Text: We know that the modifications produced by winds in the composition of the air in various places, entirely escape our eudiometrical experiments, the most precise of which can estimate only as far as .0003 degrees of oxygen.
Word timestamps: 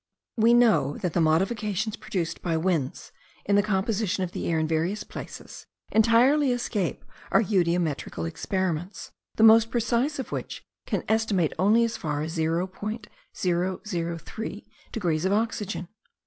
We 0.35 0.55
know 0.55 0.97
that 0.97 1.13
the 1.13 1.21
modifications 1.21 1.95
produced 1.95 2.41
by 2.41 2.57
winds 2.57 3.11
in 3.45 3.55
the 3.55 3.61
composition 3.61 4.23
of 4.23 4.31
the 4.31 4.47
air 4.49 4.57
in 4.57 4.67
various 4.67 5.03
places, 5.03 5.67
entirely 5.91 6.51
escape 6.51 7.05
our 7.31 7.39
eudiometrical 7.43 8.27
experiments, 8.27 9.11
the 9.35 9.43
most 9.43 9.69
precise 9.69 10.17
of 10.17 10.31
which 10.31 10.63
can 10.87 11.03
estimate 11.07 11.53
only 11.59 11.83
as 11.83 11.97
far 11.97 12.23
as 12.23 12.35
.0003 12.35 14.65
degrees 14.91 15.25
of 15.25 15.33
oxygen. 15.33 15.87